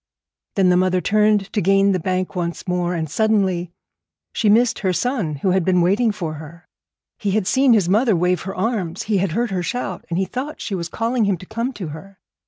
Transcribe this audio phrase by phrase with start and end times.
[0.55, 3.71] Then the mother turned to gain the bank once more, and suddenly
[4.33, 6.67] she missed her son who had been waiting for her.
[7.19, 10.25] He had seen his mother wave her arms; he had heard her shout, and he
[10.25, 12.17] thought she was calling him to come to her.